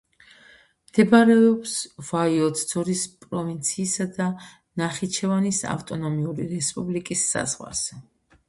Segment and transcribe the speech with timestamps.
[0.91, 1.73] მდებარეობს
[2.07, 4.31] ვაიოცძორის პროვინციისა და
[4.83, 8.05] ნახიჩევანის ავტონომიური რესპუბლიკის საზღვარზე.